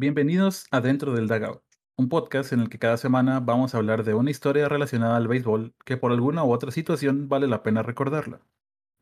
[0.00, 1.60] Bienvenidos a Dentro del Dugout,
[1.96, 5.26] un podcast en el que cada semana vamos a hablar de una historia relacionada al
[5.26, 8.40] béisbol que por alguna u otra situación vale la pena recordarla.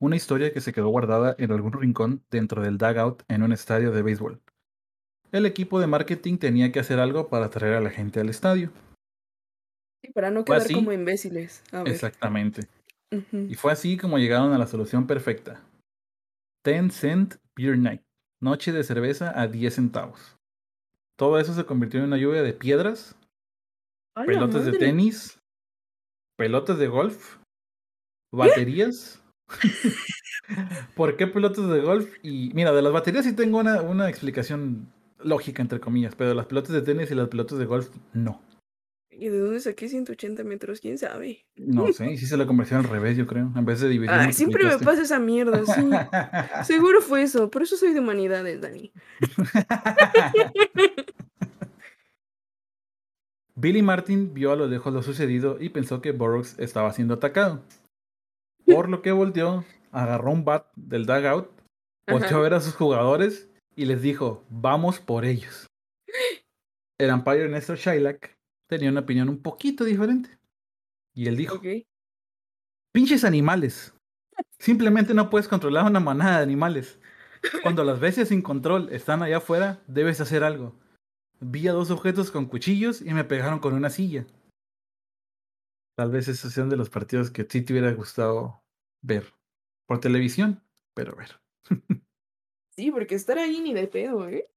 [0.01, 3.93] Una historia que se quedó guardada en algún rincón dentro del dugout en un estadio
[3.93, 4.41] de béisbol.
[5.33, 8.73] El equipo de marketing tenía que hacer algo para atraer a la gente al estadio.
[10.03, 10.73] Sí, para no quedar así.
[10.73, 11.63] como imbéciles.
[11.73, 11.93] A ver.
[11.93, 12.69] Exactamente.
[13.11, 15.61] Y fue así como llegaron a la solución perfecta.
[16.65, 18.01] 10 cent beer night.
[18.41, 20.37] Noche de cerveza a 10 centavos.
[21.17, 23.17] Todo eso se convirtió en una lluvia de piedras,
[24.15, 25.39] ¡A la pelotas de tenis,
[26.37, 27.39] pelotas de golf,
[28.33, 29.23] baterías.
[30.95, 32.15] ¿Por qué pelotas de golf?
[32.23, 36.37] Y mira, de las baterías sí tengo una, una explicación lógica, entre comillas, pero de
[36.37, 38.41] las pelotas de tenis y las pelotas de golf, no.
[39.19, 40.81] ¿Y de dónde saqué 180 metros?
[40.81, 41.47] ¿Quién sabe?
[41.57, 43.51] No sé, y sí se la convirtió al revés, yo creo.
[43.57, 45.89] En vez de dividir, Ay, siempre me pasa esa mierda, sí.
[46.65, 47.51] Seguro fue eso.
[47.51, 48.93] Por eso soy de humanidades, Dani.
[53.59, 57.63] Billy Martin vio a lo lejos lo sucedido y pensó que Burroughs estaba siendo atacado.
[58.67, 61.49] Por lo que volteó, agarró un bat del dugout,
[62.07, 65.67] volteó a ver a sus jugadores y les dijo, vamos por ellos.
[66.99, 68.29] El umpire Néstor Shylock
[68.69, 70.29] tenía una opinión un poquito diferente.
[71.15, 71.59] Y él dijo,
[72.93, 73.95] pinches animales.
[74.59, 77.01] Simplemente no puedes controlar una manada de animales.
[77.63, 80.75] Cuando las bestias sin control están allá afuera, debes hacer algo.
[81.41, 84.27] Vi a dos objetos con cuchillos y me pegaron con una silla.
[85.97, 88.63] Tal vez esos sean de los partidos que sí te hubiera gustado
[89.03, 89.35] ver
[89.87, 90.63] por televisión,
[90.95, 91.41] pero ver.
[92.79, 94.51] Sí, porque estar ahí ni de pedo, ¿eh?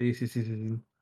[0.00, 0.56] Sí, sí, sí, sí.
[0.56, 0.93] sí.